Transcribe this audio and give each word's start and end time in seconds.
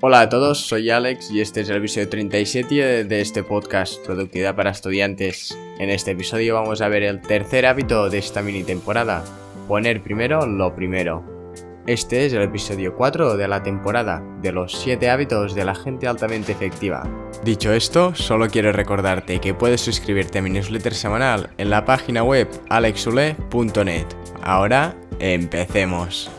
Hola 0.00 0.20
a 0.20 0.28
todos, 0.28 0.60
soy 0.60 0.90
Alex 0.90 1.32
y 1.32 1.40
este 1.40 1.62
es 1.62 1.70
el 1.70 1.78
episodio 1.78 2.08
37 2.08 3.02
de 3.02 3.20
este 3.20 3.42
podcast 3.42 3.98
Productividad 4.06 4.54
para 4.54 4.70
Estudiantes. 4.70 5.58
En 5.80 5.90
este 5.90 6.12
episodio 6.12 6.54
vamos 6.54 6.80
a 6.82 6.86
ver 6.86 7.02
el 7.02 7.20
tercer 7.20 7.66
hábito 7.66 8.08
de 8.08 8.18
esta 8.18 8.40
mini 8.40 8.62
temporada, 8.62 9.24
poner 9.66 10.00
primero 10.00 10.46
lo 10.46 10.72
primero. 10.72 11.24
Este 11.88 12.26
es 12.26 12.32
el 12.32 12.42
episodio 12.42 12.94
4 12.94 13.36
de 13.36 13.48
la 13.48 13.64
temporada 13.64 14.22
de 14.40 14.52
los 14.52 14.78
7 14.78 15.10
hábitos 15.10 15.56
de 15.56 15.64
la 15.64 15.74
gente 15.74 16.06
altamente 16.06 16.52
efectiva. 16.52 17.02
Dicho 17.42 17.72
esto, 17.72 18.14
solo 18.14 18.46
quiero 18.46 18.70
recordarte 18.70 19.40
que 19.40 19.52
puedes 19.52 19.80
suscribirte 19.80 20.38
a 20.38 20.42
mi 20.42 20.50
newsletter 20.50 20.94
semanal 20.94 21.50
en 21.58 21.70
la 21.70 21.84
página 21.84 22.22
web 22.22 22.48
alexule.net. 22.68 24.06
Ahora, 24.44 24.94
empecemos. 25.18 26.30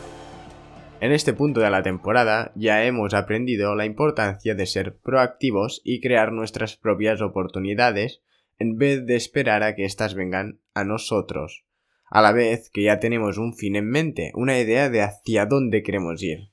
En 1.00 1.12
este 1.12 1.32
punto 1.32 1.60
de 1.60 1.70
la 1.70 1.82
temporada 1.82 2.52
ya 2.54 2.84
hemos 2.84 3.14
aprendido 3.14 3.74
la 3.74 3.86
importancia 3.86 4.54
de 4.54 4.66
ser 4.66 4.96
proactivos 4.98 5.80
y 5.84 6.00
crear 6.00 6.32
nuestras 6.32 6.76
propias 6.76 7.20
oportunidades 7.22 8.22
en 8.58 8.76
vez 8.76 9.06
de 9.06 9.16
esperar 9.16 9.62
a 9.62 9.74
que 9.74 9.84
éstas 9.84 10.14
vengan 10.14 10.60
a 10.74 10.84
nosotros 10.84 11.64
a 12.10 12.20
la 12.20 12.32
vez 12.32 12.70
que 12.70 12.82
ya 12.82 12.98
tenemos 12.98 13.38
un 13.38 13.54
fin 13.54 13.76
en 13.76 13.88
mente, 13.88 14.32
una 14.34 14.58
idea 14.58 14.90
de 14.90 15.00
hacia 15.00 15.46
dónde 15.46 15.82
queremos 15.82 16.22
ir. 16.22 16.50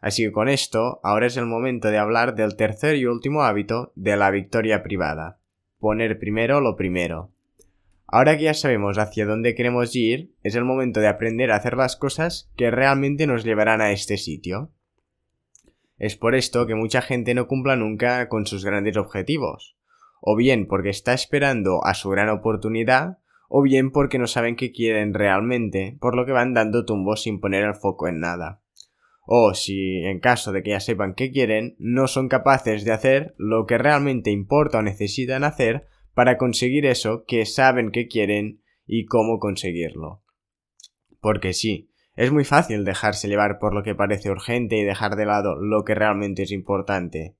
Así 0.00 0.22
que 0.22 0.32
con 0.32 0.48
esto, 0.48 1.00
ahora 1.02 1.26
es 1.26 1.36
el 1.36 1.46
momento 1.46 1.88
de 1.88 1.98
hablar 1.98 2.34
del 2.34 2.56
tercer 2.56 2.96
y 2.96 3.06
último 3.06 3.42
hábito 3.42 3.92
de 3.96 4.16
la 4.16 4.30
victoria 4.30 4.82
privada. 4.82 5.40
Poner 5.80 6.18
primero 6.18 6.60
lo 6.60 6.76
primero. 6.76 7.32
Ahora 8.10 8.38
que 8.38 8.44
ya 8.44 8.54
sabemos 8.54 8.96
hacia 8.96 9.26
dónde 9.26 9.54
queremos 9.54 9.94
ir, 9.94 10.32
es 10.42 10.54
el 10.54 10.64
momento 10.64 11.00
de 11.00 11.08
aprender 11.08 11.50
a 11.50 11.56
hacer 11.56 11.76
las 11.76 11.94
cosas 11.94 12.50
que 12.56 12.70
realmente 12.70 13.26
nos 13.26 13.44
llevarán 13.44 13.82
a 13.82 13.92
este 13.92 14.16
sitio. 14.16 14.72
Es 15.98 16.16
por 16.16 16.34
esto 16.34 16.66
que 16.66 16.74
mucha 16.74 17.02
gente 17.02 17.34
no 17.34 17.46
cumpla 17.46 17.76
nunca 17.76 18.30
con 18.30 18.46
sus 18.46 18.64
grandes 18.64 18.96
objetivos, 18.96 19.76
o 20.22 20.36
bien 20.36 20.66
porque 20.66 20.88
está 20.88 21.12
esperando 21.12 21.84
a 21.84 21.92
su 21.92 22.08
gran 22.08 22.30
oportunidad, 22.30 23.18
o 23.50 23.60
bien 23.60 23.90
porque 23.90 24.18
no 24.18 24.26
saben 24.26 24.56
qué 24.56 24.72
quieren 24.72 25.12
realmente, 25.12 25.98
por 26.00 26.16
lo 26.16 26.24
que 26.24 26.32
van 26.32 26.54
dando 26.54 26.86
tumbos 26.86 27.22
sin 27.22 27.40
poner 27.40 27.64
el 27.64 27.74
foco 27.74 28.08
en 28.08 28.20
nada. 28.20 28.62
O 29.26 29.52
si, 29.52 29.98
en 29.98 30.20
caso 30.20 30.52
de 30.52 30.62
que 30.62 30.70
ya 30.70 30.80
sepan 30.80 31.12
qué 31.12 31.30
quieren, 31.30 31.76
no 31.78 32.06
son 32.06 32.28
capaces 32.28 32.86
de 32.86 32.92
hacer 32.92 33.34
lo 33.36 33.66
que 33.66 33.76
realmente 33.76 34.30
importa 34.30 34.78
o 34.78 34.82
necesitan 34.82 35.44
hacer 35.44 35.88
para 36.18 36.36
conseguir 36.36 36.84
eso 36.84 37.24
que 37.28 37.46
saben 37.46 37.92
que 37.92 38.08
quieren 38.08 38.60
y 38.88 39.04
cómo 39.04 39.38
conseguirlo. 39.38 40.24
Porque 41.20 41.52
sí, 41.52 41.92
es 42.16 42.32
muy 42.32 42.44
fácil 42.44 42.84
dejarse 42.84 43.28
llevar 43.28 43.60
por 43.60 43.72
lo 43.72 43.84
que 43.84 43.94
parece 43.94 44.28
urgente 44.28 44.76
y 44.78 44.82
dejar 44.82 45.14
de 45.14 45.26
lado 45.26 45.54
lo 45.54 45.84
que 45.84 45.94
realmente 45.94 46.42
es 46.42 46.50
importante. 46.50 47.36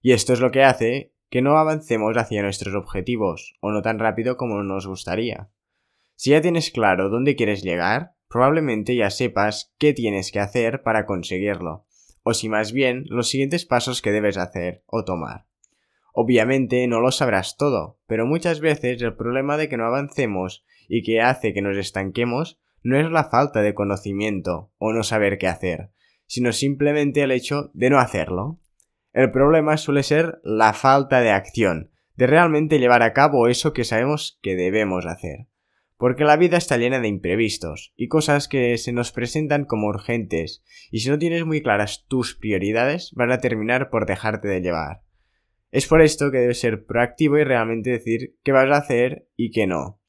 Y 0.00 0.12
esto 0.12 0.32
es 0.32 0.40
lo 0.40 0.50
que 0.50 0.64
hace 0.64 1.12
que 1.28 1.42
no 1.42 1.58
avancemos 1.58 2.16
hacia 2.16 2.40
nuestros 2.40 2.74
objetivos, 2.74 3.52
o 3.60 3.70
no 3.70 3.82
tan 3.82 3.98
rápido 3.98 4.38
como 4.38 4.62
nos 4.62 4.86
gustaría. 4.86 5.50
Si 6.16 6.30
ya 6.30 6.40
tienes 6.40 6.70
claro 6.70 7.10
dónde 7.10 7.36
quieres 7.36 7.62
llegar, 7.62 8.14
probablemente 8.30 8.96
ya 8.96 9.10
sepas 9.10 9.74
qué 9.76 9.92
tienes 9.92 10.32
que 10.32 10.40
hacer 10.40 10.82
para 10.82 11.04
conseguirlo, 11.04 11.84
o 12.22 12.32
si 12.32 12.48
más 12.48 12.72
bien 12.72 13.04
los 13.08 13.28
siguientes 13.28 13.66
pasos 13.66 14.00
que 14.00 14.10
debes 14.10 14.38
hacer 14.38 14.84
o 14.86 15.04
tomar. 15.04 15.51
Obviamente 16.12 16.86
no 16.86 17.00
lo 17.00 17.10
sabrás 17.10 17.56
todo, 17.56 17.98
pero 18.06 18.26
muchas 18.26 18.60
veces 18.60 19.00
el 19.00 19.16
problema 19.16 19.56
de 19.56 19.68
que 19.68 19.78
no 19.78 19.86
avancemos 19.86 20.64
y 20.88 21.02
que 21.02 21.22
hace 21.22 21.54
que 21.54 21.62
nos 21.62 21.78
estanquemos 21.78 22.60
no 22.82 22.98
es 22.98 23.10
la 23.10 23.24
falta 23.24 23.62
de 23.62 23.74
conocimiento 23.74 24.70
o 24.76 24.92
no 24.92 25.04
saber 25.04 25.38
qué 25.38 25.48
hacer, 25.48 25.90
sino 26.26 26.52
simplemente 26.52 27.22
el 27.22 27.30
hecho 27.30 27.70
de 27.72 27.88
no 27.88 27.98
hacerlo. 27.98 28.60
El 29.14 29.30
problema 29.30 29.76
suele 29.78 30.02
ser 30.02 30.40
la 30.44 30.74
falta 30.74 31.20
de 31.20 31.30
acción, 31.30 31.90
de 32.16 32.26
realmente 32.26 32.78
llevar 32.78 33.02
a 33.02 33.14
cabo 33.14 33.48
eso 33.48 33.72
que 33.72 33.84
sabemos 33.84 34.38
que 34.42 34.54
debemos 34.54 35.06
hacer. 35.06 35.46
Porque 35.96 36.24
la 36.24 36.36
vida 36.36 36.56
está 36.58 36.76
llena 36.76 36.98
de 36.98 37.08
imprevistos 37.08 37.94
y 37.96 38.08
cosas 38.08 38.48
que 38.48 38.76
se 38.76 38.92
nos 38.92 39.12
presentan 39.12 39.64
como 39.64 39.86
urgentes, 39.86 40.64
y 40.90 41.00
si 41.00 41.08
no 41.08 41.18
tienes 41.18 41.46
muy 41.46 41.62
claras 41.62 42.06
tus 42.08 42.34
prioridades, 42.34 43.12
van 43.14 43.30
a 43.30 43.38
terminar 43.38 43.88
por 43.88 44.04
dejarte 44.04 44.48
de 44.48 44.60
llevar. 44.60 45.02
Es 45.72 45.86
por 45.86 46.02
esto 46.02 46.30
que 46.30 46.36
debes 46.36 46.60
ser 46.60 46.84
proactivo 46.84 47.38
y 47.38 47.44
realmente 47.44 47.90
decir 47.90 48.36
qué 48.44 48.52
vas 48.52 48.70
a 48.70 48.76
hacer 48.76 49.26
y 49.36 49.50
qué 49.50 49.66
no. 49.66 50.00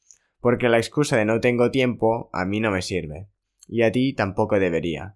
Porque 0.41 0.67
la 0.67 0.77
excusa 0.77 1.15
de 1.15 1.23
no 1.23 1.39
tengo 1.39 1.71
tiempo 1.71 2.29
a 2.33 2.43
mí 2.43 2.59
no 2.59 2.69
me 2.69 2.81
sirve. 2.81 3.29
Y 3.65 3.83
a 3.83 3.91
ti 3.91 4.13
tampoco 4.13 4.59
debería. 4.59 5.15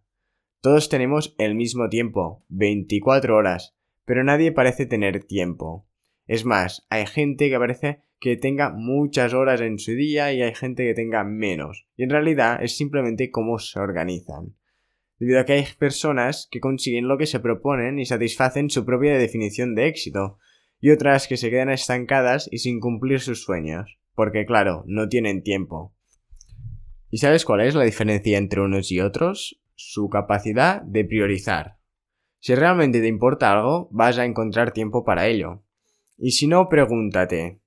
Todos 0.62 0.88
tenemos 0.88 1.36
el 1.38 1.54
mismo 1.54 1.90
tiempo, 1.90 2.46
24 2.48 3.36
horas, 3.36 3.76
pero 4.06 4.24
nadie 4.24 4.54
parece 4.54 4.86
tener 4.86 5.26
tiempo. 5.26 5.86
Es 6.28 6.46
más, 6.46 6.88
hay 6.90 7.06
gente 7.08 7.50
que 7.50 7.60
parece 7.60 8.04
que 8.22 8.38
tenga 8.38 8.70
muchas 8.70 9.34
horas 9.34 9.60
en 9.60 9.80
su 9.80 9.92
día 9.92 10.32
y 10.32 10.42
hay 10.42 10.56
gente 10.56 10.86
que 10.86 10.94
tenga 10.94 11.26
menos. 11.26 11.88
Y 11.98 12.04
en 12.04 12.10
realidad 12.10 12.64
es 12.64 12.78
simplemente 12.78 13.32
cómo 13.32 13.60
se 13.60 13.80
organizan. 13.80 14.56
Debido 15.20 15.40
a 15.40 15.46
que 15.46 15.54
hay 15.54 15.66
personas 15.78 16.48
que 16.52 16.60
consiguen 16.60 17.08
lo 17.08 17.18
que 17.18 17.26
se 17.26 17.40
proponen 17.40 18.00
y 18.00 18.06
satisfacen 18.06 18.70
su 18.70 18.86
propia 18.86 19.18
definición 19.18 19.76
de 19.76 19.88
éxito, 19.88 20.38
y 20.80 20.92
otras 20.92 21.28
que 21.28 21.38
se 21.38 21.50
quedan 21.50 21.70
estancadas 21.70 22.48
y 22.52 22.60
sin 22.60 22.80
cumplir 22.80 23.20
sus 23.20 23.44
sueños, 23.44 23.98
porque 24.14 24.46
claro, 24.46 24.84
no 24.86 25.10
tienen 25.10 25.42
tiempo. 25.42 25.96
¿Y 27.10 27.18
sabes 27.18 27.46
cuál 27.46 27.62
es 27.62 27.74
la 27.74 27.84
diferencia 27.84 28.38
entre 28.38 28.62
unos 28.62 28.92
y 28.92 29.00
otros? 29.00 29.60
Su 29.76 30.10
capacidad 30.10 30.82
de 30.82 31.06
priorizar. 31.06 31.78
Si 32.40 32.54
realmente 32.54 33.02
te 33.02 33.08
importa 33.08 33.52
algo, 33.52 33.90
vas 33.92 34.18
a 34.18 34.26
encontrar 34.26 34.72
tiempo 34.72 35.04
para 35.04 35.28
ello. 35.28 35.64
Y 36.18 36.32
si 36.32 36.48
no, 36.48 36.70
pregúntate, 36.70 37.62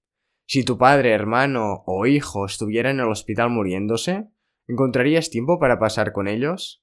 si 0.53 0.65
tu 0.65 0.79
padre, 0.79 1.13
hermano 1.13 1.85
o 1.87 2.07
hijo 2.07 2.45
estuviera 2.45 2.91
en 2.91 2.99
el 2.99 3.09
hospital 3.09 3.51
muriéndose, 3.51 4.27
¿encontrarías 4.67 5.31
tiempo 5.31 5.61
para 5.61 5.79
pasar 5.79 6.13
con 6.13 6.27
ellos? 6.27 6.83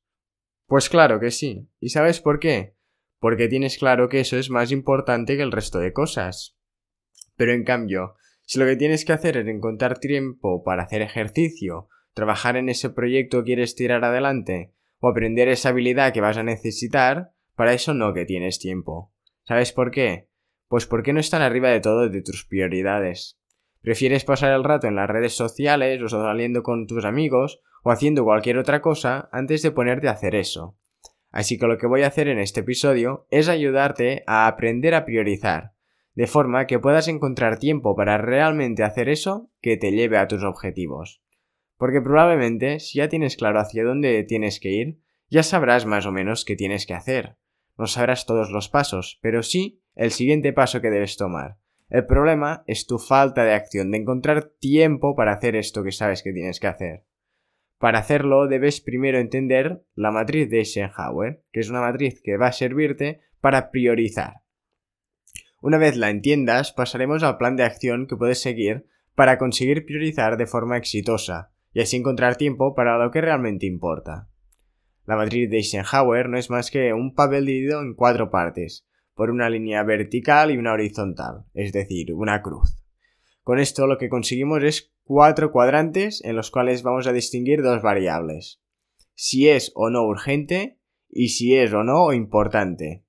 Pues 0.68 0.90
claro 0.90 1.20
que 1.20 1.32
sí. 1.32 1.70
¿Y 1.80 1.90
sabes 1.90 2.20
por 2.20 2.40
qué? 2.40 2.76
Porque 3.20 3.48
tienes 3.48 3.78
claro 3.78 4.10
que 4.10 4.20
eso 4.20 4.38
es 4.38 4.50
más 4.50 4.72
importante 4.72 5.38
que 5.38 5.44
el 5.44 5.52
resto 5.52 5.80
de 5.80 5.94
cosas. 5.94 6.58
Pero 7.38 7.54
en 7.54 7.64
cambio, 7.64 8.16
si 8.46 8.60
lo 8.60 8.66
que 8.66 8.76
tienes 8.76 9.06
que 9.06 9.14
hacer 9.14 9.38
es 9.38 9.48
encontrar 9.48 10.00
tiempo 10.00 10.64
para 10.64 10.84
hacer 10.84 11.02
ejercicio, 11.02 11.88
trabajar 12.14 12.58
en 12.58 12.68
ese 12.68 12.90
proyecto 12.90 13.40
que 13.40 13.46
quieres 13.46 13.76
tirar 13.76 14.04
adelante, 14.04 14.74
o 15.00 15.08
aprender 15.08 15.48
esa 15.48 15.70
habilidad 15.70 16.12
que 16.12 16.22
vas 16.22 16.38
a 16.38 16.44
necesitar, 16.44 17.32
para 17.56 17.74
eso 17.74 17.94
no 17.94 18.14
que 18.14 18.26
tienes 18.26 18.60
tiempo. 18.60 19.14
¿Sabes 19.44 19.72
por 19.72 19.92
qué? 19.92 20.28
Pues 20.68 20.86
porque 20.86 21.14
no 21.14 21.22
están 21.22 21.42
arriba 21.42 21.70
de 21.70 21.80
todo 21.80 22.10
de 22.10 22.22
tus 22.22 22.46
prioridades. 22.46 23.40
Prefieres 23.82 24.26
pasar 24.26 24.52
el 24.52 24.66
rato 24.66 24.88
en 24.88 24.96
las 24.96 25.10
redes 25.10 25.34
sociales 25.34 26.02
o 26.02 26.10
saliendo 26.10 26.62
con 26.62 26.88
tus 26.88 27.06
amigos 27.06 27.62
o 27.84 27.92
haciendo 27.92 28.24
cualquier 28.24 28.58
otra 28.58 28.82
cosa 28.82 29.30
antes 29.32 29.62
de 29.62 29.72
ponerte 29.72 30.08
a 30.08 30.12
hacer 30.12 30.36
eso. 30.36 30.78
Así 31.32 31.58
que 31.58 31.68
lo 31.68 31.78
que 31.78 31.88
voy 31.88 32.04
a 32.04 32.08
hacer 32.08 32.28
en 32.28 32.40
este 32.40 32.62
episodio 32.62 33.28
es 33.30 33.50
ayudarte 33.50 34.24
a 34.28 34.48
aprender 34.48 34.96
a 34.96 35.06
priorizar, 35.06 35.74
de 36.16 36.28
forma 36.28 36.68
que 36.68 36.80
puedas 36.80 37.08
encontrar 37.08 37.60
tiempo 37.60 37.96
para 37.96 38.18
realmente 38.18 38.84
hacer 38.84 39.10
eso 39.10 39.52
que 39.62 39.78
te 39.78 39.92
lleve 39.92 40.18
a 40.18 40.28
tus 40.28 40.44
objetivos. 40.44 41.22
Porque 41.78 42.02
probablemente, 42.02 42.80
si 42.80 43.00
ya 43.00 43.10
tienes 43.10 43.38
claro 43.38 43.60
hacia 43.60 43.84
dónde 43.84 44.24
tienes 44.24 44.60
que 44.60 44.70
ir, 44.70 45.00
ya 45.30 45.44
sabrás 45.44 45.86
más 45.86 46.06
o 46.06 46.12
menos 46.12 46.46
qué 46.46 46.56
tienes 46.56 46.86
que 46.86 46.94
hacer 46.94 47.38
no 47.78 47.86
sabrás 47.86 48.26
todos 48.26 48.50
los 48.50 48.70
pasos, 48.70 49.20
pero 49.22 49.44
sí 49.44 49.82
el 49.96 50.12
siguiente 50.12 50.52
paso 50.54 50.82
que 50.82 50.90
debes 50.90 51.16
tomar. 51.18 51.58
El 51.90 52.06
problema 52.06 52.64
es 52.68 52.86
tu 52.86 53.00
falta 53.00 53.44
de 53.44 53.54
acción, 53.54 53.92
de 53.92 54.00
encontrar 54.00 54.52
tiempo 54.60 55.16
para 55.16 55.34
hacer 55.34 55.56
esto 55.56 55.84
que 55.84 55.92
sabes 55.92 56.22
que 56.22 56.34
tienes 56.34 56.60
que 56.60 56.68
hacer. 56.68 57.06
Para 57.78 58.00
hacerlo 58.00 58.48
debes 58.48 58.82
primero 58.82 59.20
entender 59.20 59.84
la 59.94 60.12
matriz 60.12 60.50
de 60.50 60.60
Eisenhower, 60.60 61.44
que 61.52 61.60
es 61.60 61.70
una 61.70 61.82
matriz 61.82 62.22
que 62.24 62.38
va 62.38 62.48
a 62.48 62.52
servirte 62.52 63.22
para 63.40 63.70
priorizar. 63.70 64.42
Una 65.62 65.78
vez 65.78 65.96
la 65.96 66.10
entiendas, 66.10 66.72
pasaremos 66.72 67.24
al 67.24 67.38
plan 67.38 67.56
de 67.56 67.64
acción 67.64 68.08
que 68.08 68.16
puedes 68.16 68.42
seguir 68.42 68.88
para 69.16 69.38
conseguir 69.38 69.86
priorizar 69.86 70.38
de 70.38 70.48
forma 70.48 70.78
exitosa 70.78 71.52
y 71.74 71.82
así 71.82 71.98
encontrar 71.98 72.36
tiempo 72.36 72.74
para 72.74 72.98
lo 72.98 73.12
que 73.12 73.22
realmente 73.22 73.66
importa. 73.66 74.30
La 75.06 75.16
matriz 75.16 75.50
de 75.50 75.58
Eisenhower 75.58 76.30
no 76.30 76.38
es 76.38 76.50
más 76.50 76.72
que 76.72 76.94
un 76.94 77.14
papel 77.14 77.46
dividido 77.46 77.82
en 77.82 77.94
cuatro 77.94 78.30
partes, 78.30 78.88
por 79.14 79.32
una 79.32 79.50
línea 79.50 79.84
vertical 79.84 80.52
y 80.52 80.58
una 80.58 80.74
horizontal, 80.74 81.46
es 81.54 81.74
decir, 81.74 82.14
una 82.14 82.42
cruz. 82.42 82.84
Con 83.42 83.60
esto 83.60 83.88
lo 83.88 83.98
que 83.98 84.10
conseguimos 84.10 84.64
es 84.64 84.94
cuatro 85.08 85.52
cuadrantes 85.52 86.22
en 86.24 86.36
los 86.36 86.52
cuales 86.52 86.84
vamos 86.84 87.08
a 87.08 87.14
distinguir 87.14 87.64
dos 87.64 87.82
variables. 87.82 88.62
Si 89.16 89.48
es 89.48 89.72
o 89.74 89.90
no 89.90 90.04
urgente 90.04 90.80
y 91.10 91.30
si 91.30 91.56
es 91.56 91.74
o 91.74 91.84
no 91.84 92.12
importante. 92.14 93.06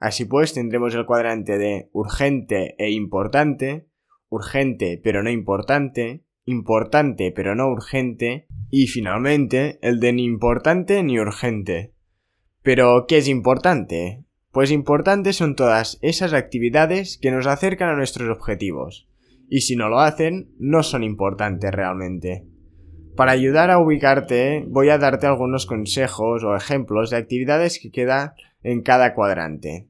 Así 0.00 0.24
pues 0.24 0.52
tendremos 0.52 0.94
el 0.94 1.06
cuadrante 1.06 1.56
de 1.56 1.88
urgente 1.92 2.74
e 2.78 2.90
importante, 2.90 3.86
urgente 4.28 5.00
pero 5.02 5.22
no 5.22 5.30
importante, 5.30 6.24
importante 6.44 7.30
pero 7.30 7.54
no 7.54 7.68
urgente, 7.68 8.46
y 8.68 8.88
finalmente 8.88 9.78
el 9.82 10.00
de 10.00 10.12
ni 10.12 10.24
importante 10.24 11.02
ni 11.04 11.18
urgente. 11.20 11.94
Pero, 12.62 13.06
¿qué 13.06 13.18
es 13.18 13.28
importante? 13.28 14.24
Pues 14.50 14.72
importantes 14.72 15.36
son 15.36 15.54
todas 15.54 15.98
esas 16.02 16.32
actividades 16.32 17.18
que 17.18 17.30
nos 17.30 17.46
acercan 17.46 17.90
a 17.90 17.96
nuestros 17.96 18.28
objetivos. 18.28 19.08
Y 19.48 19.60
si 19.60 19.76
no 19.76 19.88
lo 19.88 20.00
hacen, 20.00 20.50
no 20.58 20.82
son 20.82 21.02
importantes 21.02 21.70
realmente. 21.72 22.46
Para 23.16 23.32
ayudar 23.32 23.70
a 23.70 23.78
ubicarte, 23.78 24.64
voy 24.68 24.90
a 24.90 24.98
darte 24.98 25.26
algunos 25.26 25.66
consejos 25.66 26.44
o 26.44 26.54
ejemplos 26.54 27.10
de 27.10 27.16
actividades 27.16 27.78
que 27.80 27.90
quedan 27.90 28.32
en 28.62 28.82
cada 28.82 29.14
cuadrante. 29.14 29.88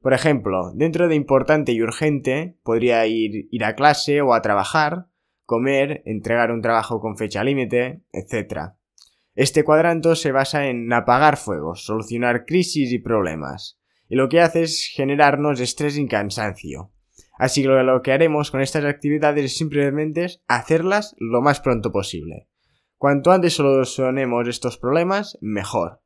Por 0.00 0.12
ejemplo, 0.12 0.72
dentro 0.74 1.08
de 1.08 1.14
importante 1.14 1.72
y 1.72 1.82
urgente, 1.82 2.56
podría 2.62 3.06
ir, 3.06 3.48
ir 3.50 3.64
a 3.64 3.74
clase 3.74 4.20
o 4.20 4.34
a 4.34 4.42
trabajar, 4.42 5.06
comer, 5.46 6.02
entregar 6.04 6.50
un 6.50 6.62
trabajo 6.62 7.00
con 7.00 7.16
fecha 7.16 7.44
límite, 7.44 8.02
etc. 8.12 8.72
Este 9.34 9.64
cuadrante 9.64 10.16
se 10.16 10.32
basa 10.32 10.66
en 10.66 10.92
apagar 10.92 11.36
fuegos, 11.36 11.84
solucionar 11.84 12.44
crisis 12.44 12.92
y 12.92 12.98
problemas 12.98 13.78
y 14.08 14.16
lo 14.16 14.28
que 14.28 14.40
hace 14.40 14.62
es 14.62 14.90
generarnos 14.94 15.60
estrés 15.60 15.96
y 15.98 16.06
cansancio. 16.06 16.92
Así 17.36 17.62
que 17.62 17.68
lo 17.68 18.02
que 18.02 18.12
haremos 18.12 18.50
con 18.50 18.60
estas 18.60 18.84
actividades 18.84 19.44
es 19.44 19.56
simplemente 19.56 20.26
hacerlas 20.46 21.14
lo 21.18 21.42
más 21.42 21.60
pronto 21.60 21.90
posible. 21.90 22.48
Cuanto 22.96 23.32
antes 23.32 23.54
solucionemos 23.54 24.48
estos 24.48 24.78
problemas, 24.78 25.36
mejor. 25.40 26.00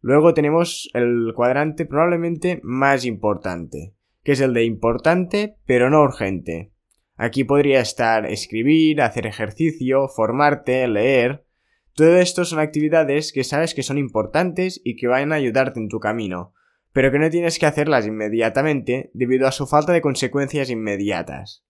Luego 0.00 0.34
tenemos 0.34 0.90
el 0.94 1.32
cuadrante 1.34 1.84
probablemente 1.84 2.60
más 2.62 3.04
importante, 3.04 3.94
que 4.22 4.32
es 4.32 4.40
el 4.40 4.54
de 4.54 4.64
importante 4.64 5.56
pero 5.66 5.90
no 5.90 6.02
urgente. 6.02 6.72
Aquí 7.16 7.44
podría 7.44 7.80
estar 7.80 8.26
escribir, 8.26 9.00
hacer 9.00 9.26
ejercicio, 9.26 10.08
formarte, 10.08 10.86
leer. 10.86 11.46
Todo 11.94 12.16
esto 12.16 12.44
son 12.44 12.58
actividades 12.58 13.32
que 13.32 13.42
sabes 13.42 13.74
que 13.74 13.82
son 13.82 13.96
importantes 13.96 14.80
y 14.84 14.96
que 14.96 15.06
van 15.06 15.32
a 15.32 15.36
ayudarte 15.36 15.80
en 15.80 15.88
tu 15.88 15.98
camino, 15.98 16.52
pero 16.96 17.12
que 17.12 17.18
no 17.18 17.28
tienes 17.28 17.58
que 17.58 17.66
hacerlas 17.66 18.06
inmediatamente 18.06 19.10
debido 19.12 19.46
a 19.46 19.52
su 19.52 19.66
falta 19.66 19.92
de 19.92 20.00
consecuencias 20.00 20.70
inmediatas. 20.70 21.62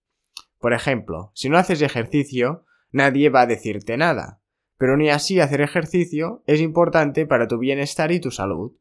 Por 0.57 0.71
ejemplo, 0.71 1.33
si 1.33 1.49
no 1.49 1.57
haces 1.57 1.81
ejercicio, 1.81 2.63
nadie 2.93 3.29
va 3.29 3.41
a 3.41 3.45
decirte 3.45 3.97
nada, 3.97 4.39
pero 4.77 4.95
ni 4.95 5.09
así 5.09 5.41
hacer 5.41 5.59
ejercicio 5.59 6.43
es 6.47 6.61
importante 6.61 7.25
para 7.25 7.45
tu 7.49 7.57
bienestar 7.57 8.13
y 8.13 8.21
tu 8.21 8.31
salud. 8.31 8.77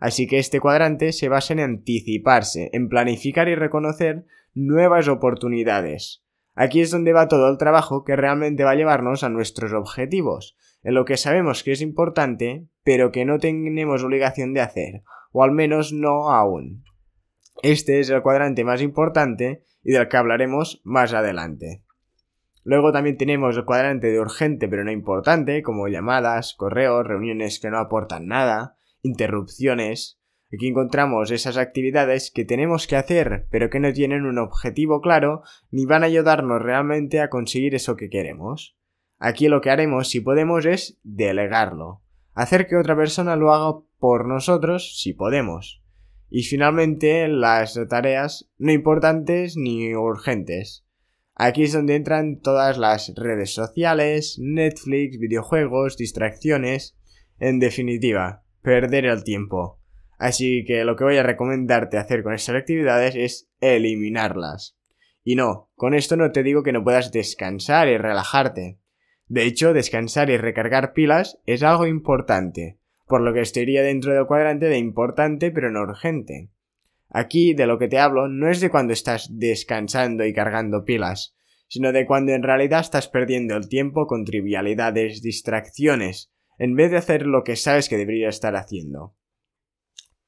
Así 0.00 0.26
que 0.26 0.38
este 0.38 0.60
cuadrante 0.60 1.12
se 1.12 1.28
basa 1.28 1.52
en 1.52 1.60
anticiparse, 1.60 2.70
en 2.72 2.88
planificar 2.88 3.48
y 3.48 3.54
reconocer 3.54 4.24
nuevas 4.54 5.08
oportunidades. 5.08 6.24
Aquí 6.54 6.80
es 6.80 6.90
donde 6.90 7.12
va 7.12 7.28
todo 7.28 7.50
el 7.50 7.58
trabajo 7.58 8.02
que 8.02 8.16
realmente 8.16 8.64
va 8.64 8.70
a 8.70 8.76
llevarnos 8.76 9.24
a 9.24 9.28
nuestros 9.28 9.74
objetivos, 9.74 10.56
en 10.82 10.94
lo 10.94 11.04
que 11.04 11.18
sabemos 11.18 11.62
que 11.62 11.72
es 11.72 11.82
importante, 11.82 12.66
pero 12.82 13.12
que 13.12 13.26
no 13.26 13.38
tenemos 13.38 14.02
obligación 14.02 14.54
de 14.54 14.62
hacer, 14.62 15.02
o 15.32 15.42
al 15.42 15.52
menos 15.52 15.92
no 15.92 16.30
aún. 16.30 16.84
Este 17.62 18.00
es 18.00 18.10
el 18.10 18.22
cuadrante 18.22 18.64
más 18.64 18.82
importante 18.82 19.62
y 19.82 19.92
del 19.92 20.08
que 20.08 20.16
hablaremos 20.16 20.80
más 20.84 21.12
adelante. 21.12 21.82
Luego 22.64 22.92
también 22.92 23.16
tenemos 23.16 23.56
el 23.56 23.64
cuadrante 23.64 24.08
de 24.08 24.20
urgente 24.20 24.68
pero 24.68 24.84
no 24.84 24.92
importante, 24.92 25.62
como 25.62 25.88
llamadas, 25.88 26.54
correos, 26.54 27.06
reuniones 27.06 27.58
que 27.60 27.70
no 27.70 27.78
aportan 27.78 28.26
nada, 28.26 28.76
interrupciones. 29.02 30.20
Aquí 30.52 30.68
encontramos 30.68 31.30
esas 31.30 31.56
actividades 31.56 32.30
que 32.30 32.44
tenemos 32.44 32.86
que 32.86 32.96
hacer 32.96 33.46
pero 33.50 33.70
que 33.70 33.80
no 33.80 33.92
tienen 33.92 34.26
un 34.26 34.38
objetivo 34.38 35.00
claro 35.00 35.42
ni 35.70 35.86
van 35.86 36.02
a 36.04 36.06
ayudarnos 36.06 36.62
realmente 36.62 37.20
a 37.20 37.30
conseguir 37.30 37.74
eso 37.74 37.96
que 37.96 38.10
queremos. 38.10 38.76
Aquí 39.18 39.48
lo 39.48 39.60
que 39.60 39.70
haremos 39.70 40.08
si 40.08 40.20
podemos 40.20 40.66
es 40.66 40.98
delegarlo, 41.02 42.01
hacer 42.34 42.66
que 42.66 42.76
otra 42.76 42.96
persona 42.96 43.36
lo 43.36 43.52
haga 43.52 43.80
por 43.98 44.26
nosotros 44.26 45.00
si 45.00 45.12
podemos. 45.12 45.82
Y 46.28 46.44
finalmente 46.44 47.28
las 47.28 47.78
tareas 47.88 48.50
no 48.58 48.72
importantes 48.72 49.56
ni 49.56 49.94
urgentes. 49.94 50.84
Aquí 51.34 51.64
es 51.64 51.72
donde 51.72 51.96
entran 51.96 52.40
todas 52.40 52.78
las 52.78 53.12
redes 53.16 53.54
sociales, 53.54 54.38
Netflix, 54.40 55.18
videojuegos, 55.18 55.96
distracciones, 55.96 56.96
en 57.38 57.58
definitiva, 57.58 58.44
perder 58.62 59.06
el 59.06 59.24
tiempo. 59.24 59.80
Así 60.18 60.64
que 60.64 60.84
lo 60.84 60.94
que 60.94 61.04
voy 61.04 61.16
a 61.16 61.22
recomendarte 61.22 61.98
hacer 61.98 62.22
con 62.22 62.34
estas 62.34 62.54
actividades 62.54 63.16
es 63.16 63.50
eliminarlas. 63.60 64.76
Y 65.24 65.36
no, 65.36 65.70
con 65.74 65.94
esto 65.94 66.16
no 66.16 66.30
te 66.32 66.42
digo 66.42 66.62
que 66.62 66.72
no 66.72 66.84
puedas 66.84 67.12
descansar 67.12 67.88
y 67.88 67.96
relajarte. 67.96 68.78
De 69.32 69.44
hecho, 69.44 69.72
descansar 69.72 70.28
y 70.28 70.36
recargar 70.36 70.92
pilas 70.92 71.38
es 71.46 71.62
algo 71.62 71.86
importante, 71.86 72.76
por 73.06 73.22
lo 73.22 73.32
que 73.32 73.40
estaría 73.40 73.82
dentro 73.82 74.12
del 74.12 74.26
cuadrante 74.26 74.66
de 74.66 74.76
importante 74.76 75.50
pero 75.50 75.70
no 75.70 75.80
urgente. 75.80 76.50
Aquí 77.08 77.54
de 77.54 77.66
lo 77.66 77.78
que 77.78 77.88
te 77.88 77.98
hablo 77.98 78.28
no 78.28 78.50
es 78.50 78.60
de 78.60 78.68
cuando 78.68 78.92
estás 78.92 79.30
descansando 79.32 80.26
y 80.26 80.34
cargando 80.34 80.84
pilas, 80.84 81.34
sino 81.66 81.92
de 81.92 82.04
cuando 82.04 82.32
en 82.32 82.42
realidad 82.42 82.80
estás 82.80 83.08
perdiendo 83.08 83.56
el 83.56 83.70
tiempo 83.70 84.06
con 84.06 84.26
trivialidades, 84.26 85.22
distracciones, 85.22 86.30
en 86.58 86.76
vez 86.76 86.90
de 86.90 86.98
hacer 86.98 87.24
lo 87.24 87.42
que 87.42 87.56
sabes 87.56 87.88
que 87.88 87.96
debería 87.96 88.28
estar 88.28 88.54
haciendo. 88.54 89.16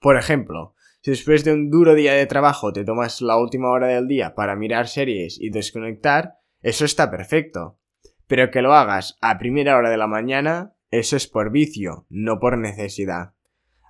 Por 0.00 0.16
ejemplo, 0.16 0.76
si 1.02 1.10
después 1.10 1.44
de 1.44 1.52
un 1.52 1.68
duro 1.68 1.94
día 1.94 2.14
de 2.14 2.24
trabajo 2.24 2.72
te 2.72 2.86
tomas 2.86 3.20
la 3.20 3.36
última 3.36 3.68
hora 3.68 3.88
del 3.88 4.08
día 4.08 4.34
para 4.34 4.56
mirar 4.56 4.88
series 4.88 5.38
y 5.38 5.50
desconectar, 5.50 6.38
eso 6.62 6.86
está 6.86 7.10
perfecto. 7.10 7.78
Pero 8.26 8.50
que 8.50 8.62
lo 8.62 8.74
hagas 8.74 9.18
a 9.20 9.38
primera 9.38 9.76
hora 9.76 9.90
de 9.90 9.96
la 9.96 10.06
mañana 10.06 10.74
eso 10.90 11.16
es 11.16 11.26
por 11.26 11.50
vicio, 11.50 12.06
no 12.08 12.38
por 12.38 12.56
necesidad. 12.56 13.34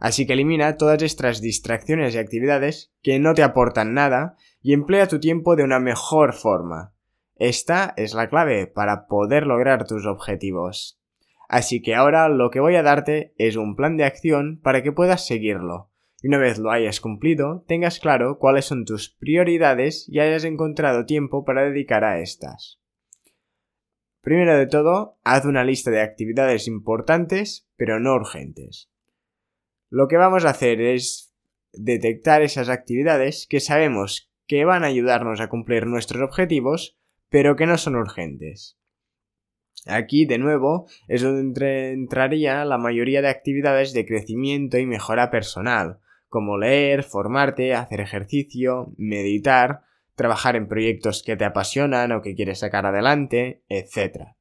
Así 0.01 0.27
que 0.27 0.33
elimina 0.33 0.79
todas 0.79 1.03
estas 1.03 1.43
distracciones 1.43 2.15
y 2.15 2.19
actividades 2.19 2.93
que 3.03 3.19
no 3.19 3.35
te 3.35 3.43
aportan 3.43 3.93
nada 3.93 4.37
y 4.63 4.73
emplea 4.73 5.07
tu 5.07 5.21
tiempo 5.21 5.55
de 5.55 5.65
una 5.65 5.81
mejor 5.81 6.33
forma. 6.33 6.95
Esta 7.37 7.93
es 7.97 8.15
la 8.15 8.29
clave 8.31 8.67
para 8.67 9.07
poder 9.07 9.47
lograr 9.47 9.87
tus 9.87 10.07
objetivos. 10.07 10.99
Así 11.49 11.83
que 11.83 11.95
ahora 11.95 12.29
lo 12.31 12.51
que 12.51 12.61
voy 12.61 12.77
a 12.77 12.83
darte 12.83 13.35
es 13.37 13.57
un 13.57 13.77
plan 13.77 13.99
de 13.99 14.05
acción 14.05 14.61
para 14.63 14.83
que 14.83 14.93
puedas 14.93 15.27
seguirlo. 15.27 15.91
Y 16.23 16.29
una 16.29 16.39
vez 16.39 16.59
lo 16.59 16.71
hayas 16.71 17.01
cumplido, 17.01 17.65
tengas 17.69 18.01
claro 18.01 18.39
cuáles 18.39 18.65
son 18.65 18.87
tus 18.87 19.11
prioridades 19.11 20.09
y 20.09 20.21
hayas 20.21 20.45
encontrado 20.45 21.05
tiempo 21.05 21.45
para 21.45 21.65
dedicar 21.65 22.03
a 22.03 22.21
estas. 22.21 22.81
Primero 24.25 24.57
de 24.57 24.67
todo, 24.67 25.19
haz 25.23 25.45
una 25.45 25.65
lista 25.65 25.91
de 25.91 26.01
actividades 26.01 26.67
importantes 26.67 27.69
pero 27.77 28.01
no 28.01 28.15
urgentes. 28.15 28.91
Lo 29.91 30.09
que 30.09 30.17
vamos 30.17 30.47
a 30.47 30.51
hacer 30.51 30.81
es 30.81 31.35
detectar 31.75 32.41
esas 32.41 32.71
actividades 32.71 33.47
que 33.47 33.61
sabemos 33.61 34.33
que 34.47 34.65
van 34.65 34.83
a 34.83 34.87
ayudarnos 34.87 35.43
a 35.43 35.49
cumplir 35.49 35.87
nuestros 35.87 36.23
objetivos 36.23 36.97
pero 37.29 37.55
que 37.55 37.67
no 37.67 37.77
son 37.77 37.97
urgentes. 37.97 38.79
Aquí, 39.87 40.25
de 40.25 40.39
nuevo, 40.39 40.87
es 41.07 41.21
donde 41.21 41.93
entraría 41.93 42.65
la 42.65 42.79
mayoría 42.79 43.21
de 43.21 43.29
actividades 43.29 43.93
de 43.93 44.07
crecimiento 44.07 44.79
y 44.79 44.87
mejora 44.87 45.31
personal, 45.31 45.99
como 46.31 46.57
leer, 46.57 47.03
formarte, 47.03 47.75
hacer 47.75 48.01
ejercicio, 48.01 48.95
meditar, 48.97 49.83
trabajar 50.15 50.57
en 50.57 50.69
proyectos 50.69 51.23
que 51.23 51.37
te 51.37 51.45
apasionan 51.45 52.13
o 52.13 52.23
que 52.23 52.35
quieres 52.35 52.61
sacar 52.61 52.87
adelante, 52.87 53.63
etc. 53.69 54.35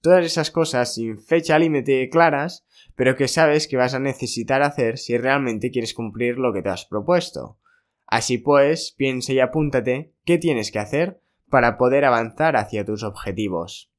Todas 0.00 0.24
esas 0.24 0.50
cosas 0.50 0.94
sin 0.94 1.18
fecha 1.18 1.58
límite 1.58 2.08
claras, 2.10 2.66
pero 2.94 3.16
que 3.16 3.28
sabes 3.28 3.66
que 3.66 3.76
vas 3.76 3.94
a 3.94 4.00
necesitar 4.00 4.62
hacer 4.62 4.98
si 4.98 5.16
realmente 5.16 5.70
quieres 5.70 5.94
cumplir 5.94 6.38
lo 6.38 6.52
que 6.52 6.62
te 6.62 6.68
has 6.68 6.84
propuesto. 6.84 7.58
Así 8.06 8.38
pues, 8.38 8.94
piensa 8.96 9.32
y 9.32 9.40
apúntate 9.40 10.12
qué 10.24 10.38
tienes 10.38 10.70
que 10.70 10.78
hacer 10.78 11.20
para 11.48 11.78
poder 11.78 12.04
avanzar 12.04 12.56
hacia 12.56 12.84
tus 12.84 13.02
objetivos. 13.02 13.90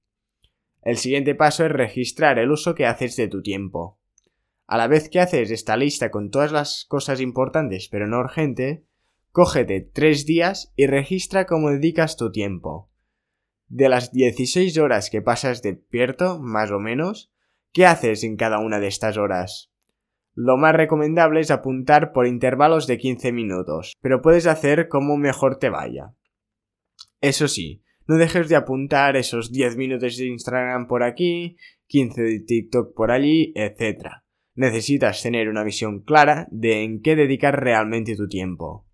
El 0.83 0.97
siguiente 0.97 1.33
paso 1.33 1.65
es 1.65 1.71
registrar 1.71 2.37
el 2.37 2.51
uso 2.51 2.75
que 2.75 2.85
haces 2.85 3.15
de 3.15 3.27
tu 3.27 3.41
tiempo. 3.41 3.99
A 4.67 4.77
la 4.77 4.87
vez 4.87 5.09
que 5.09 5.19
haces 5.19 5.51
esta 5.51 5.75
lista 5.75 6.11
con 6.11 6.29
todas 6.29 6.51
las 6.51 6.85
cosas 6.87 7.19
importantes 7.21 7.87
pero 7.89 8.07
no 8.07 8.19
urgentes, 8.19 8.81
Cógete 9.35 9.81
tres 9.81 10.25
días 10.25 10.71
y 10.77 10.87
registra 10.87 11.45
cómo 11.45 11.69
dedicas 11.69 12.15
tu 12.15 12.31
tiempo. 12.31 12.89
De 13.67 13.89
las 13.89 14.13
16 14.13 14.77
horas 14.77 15.09
que 15.09 15.21
pasas 15.21 15.61
despierto, 15.61 16.39
más 16.39 16.71
o 16.71 16.79
menos, 16.79 17.33
¿qué 17.73 17.85
haces 17.85 18.23
en 18.23 18.37
cada 18.37 18.59
una 18.59 18.79
de 18.79 18.87
estas 18.87 19.17
horas? 19.17 19.73
Lo 20.35 20.55
más 20.55 20.73
recomendable 20.73 21.41
es 21.41 21.51
apuntar 21.51 22.13
por 22.13 22.27
intervalos 22.27 22.87
de 22.87 22.97
15 22.97 23.33
minutos, 23.33 23.91
pero 23.99 24.21
puedes 24.21 24.47
hacer 24.47 24.87
como 24.87 25.17
mejor 25.17 25.59
te 25.59 25.69
vaya. 25.69 26.13
Eso 27.19 27.49
sí, 27.49 27.83
no 28.07 28.15
dejes 28.15 28.47
de 28.47 28.55
apuntar 28.55 29.17
esos 29.17 29.51
10 29.51 29.75
minutos 29.75 30.15
de 30.15 30.27
Instagram 30.27 30.87
por 30.87 31.03
aquí, 31.03 31.57
15 31.87 32.21
de 32.21 32.39
TikTok 32.39 32.95
por 32.95 33.11
allí, 33.11 33.51
etc. 33.57 34.11
Necesitas 34.53 35.21
tener 35.21 35.49
una 35.49 35.65
visión 35.65 36.03
clara 36.03 36.47
de 36.51 36.83
en 36.83 37.01
qué 37.01 37.17
dedicar 37.17 37.61
realmente 37.61 38.15
tu 38.15 38.29
tiempo. 38.29 38.84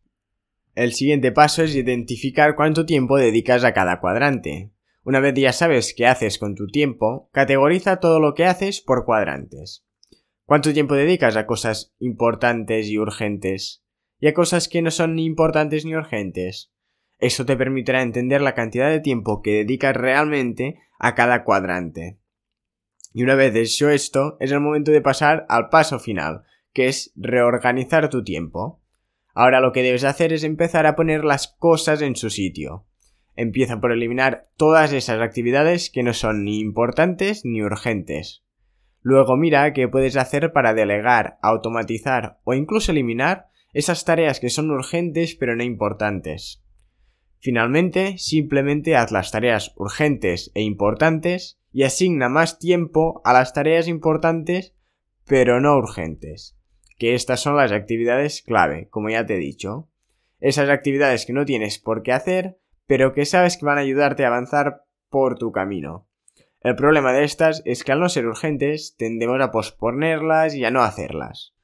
El 0.76 0.94
siguiente 0.94 1.32
paso 1.32 1.64
es 1.64 1.76
identificar 1.76 2.56
cuánto 2.56 2.86
tiempo 2.86 3.18
dedicas 3.18 3.64
a 3.64 3.74
cada 3.74 4.00
cuadrante. 4.00 4.72
Una 5.04 5.20
vez 5.20 5.34
ya 5.36 5.54
sabes 5.54 5.94
qué 5.96 6.08
haces 6.08 6.38
con 6.38 6.56
tu 6.56 6.68
tiempo, 6.68 7.30
categoriza 7.32 8.00
todo 8.00 8.20
lo 8.20 8.34
que 8.34 8.46
haces 8.46 8.82
por 8.82 9.06
cuadrantes. 9.06 9.86
¿Cuánto 10.46 10.74
tiempo 10.74 10.96
dedicas 10.96 11.36
a 11.36 11.46
cosas 11.46 11.94
importantes 12.00 12.88
y 12.88 12.98
urgentes? 12.98 13.82
y 14.22 14.28
a 14.28 14.34
cosas 14.34 14.70
que 14.70 14.82
no 14.82 14.92
son 14.92 15.16
ni 15.16 15.26
importantes 15.26 15.84
ni 15.84 15.96
urgentes. 15.96 16.72
Eso 17.18 17.46
te 17.46 17.58
permitirá 17.58 18.02
entender 18.02 18.42
la 18.42 18.54
cantidad 18.54 18.90
de 18.90 19.00
tiempo 19.00 19.42
que 19.42 19.64
dedicas 19.64 19.96
realmente 19.96 20.80
a 21.00 21.16
cada 21.16 21.44
cuadrante. 21.44 22.20
Y 23.14 23.24
una 23.24 23.36
vez 23.36 23.54
hecho 23.56 23.90
esto, 23.90 24.38
es 24.40 24.52
el 24.52 24.62
momento 24.62 24.92
de 24.92 25.02
pasar 25.02 25.46
al 25.50 25.70
paso 25.70 26.00
final, 26.00 26.44
que 26.72 26.88
es 26.88 27.12
reorganizar 27.16 28.10
tu 28.10 28.24
tiempo. 28.24 28.81
Ahora 29.34 29.60
lo 29.60 29.72
que 29.72 29.84
debes 29.84 30.04
hacer 30.04 30.34
es 30.34 30.44
empezar 30.44 30.86
a 30.86 30.96
poner 30.96 31.24
las 31.24 31.48
cosas 31.48 32.02
en 32.02 32.16
su 32.16 32.30
sitio. 32.30 32.86
Empieza 33.36 33.80
por 33.80 33.92
eliminar 33.92 34.50
todas 34.58 34.92
esas 34.92 35.22
actividades 35.22 35.90
que 35.90 36.04
no 36.04 36.14
son 36.14 36.44
ni 36.44 36.60
importantes 36.60 37.46
ni 37.46 37.62
urgentes. 37.62 38.44
Luego 39.02 39.38
mira 39.38 39.74
qué 39.74 39.88
puedes 39.88 40.16
hacer 40.16 40.52
para 40.52 40.74
delegar, 40.74 41.40
automatizar 41.42 42.40
o 42.44 42.54
incluso 42.54 42.92
eliminar 42.92 43.48
esas 43.74 44.06
tareas 44.06 44.40
que 44.40 44.50
son 44.50 44.70
urgentes 44.70 45.36
pero 45.36 45.56
no 45.56 45.64
importantes. 45.64 46.64
Finalmente, 47.40 48.18
simplemente 48.20 48.96
haz 48.96 49.12
las 49.12 49.32
tareas 49.32 49.74
urgentes 49.76 50.52
e 50.54 50.62
importantes 50.62 51.60
y 51.72 51.84
asigna 51.84 52.30
más 52.30 52.60
tiempo 52.60 53.22
a 53.24 53.34
las 53.34 53.54
tareas 53.54 53.88
importantes 53.88 54.76
pero 55.26 55.62
no 55.62 55.78
urgentes, 55.78 56.58
que 57.02 57.16
estas 57.16 57.40
son 57.40 57.58
las 57.58 57.72
actividades 57.72 58.44
clave, 58.44 58.88
como 58.92 59.10
ya 59.10 59.26
te 59.26 59.34
he 59.34 59.40
dicho. 59.40 59.90
Esas 60.40 60.70
actividades 60.70 61.26
que 61.26 61.34
no 61.34 61.46
tienes 61.46 61.80
por 61.80 62.04
qué 62.04 62.12
hacer, 62.12 62.60
pero 62.86 63.12
que 63.12 63.26
sabes 63.26 63.58
que 63.58 63.66
van 63.66 63.80
a 63.80 63.82
ayudarte 63.82 64.24
a 64.24 64.28
avanzar 64.28 64.84
por 65.10 65.40
tu 65.40 65.52
camino. 65.52 66.08
El 66.60 66.76
problema 66.76 67.12
de 67.12 67.24
estas 67.24 67.64
es 67.66 67.84
que 67.84 67.92
al 67.92 68.02
no 68.02 68.08
ser 68.08 68.28
urgentes 68.28 68.96
tendemos 69.00 69.42
a 69.42 69.50
posponerlas 69.50 70.54
y 70.54 70.64
a 70.64 70.70
no 70.70 70.84
hacerlas. 70.84 71.56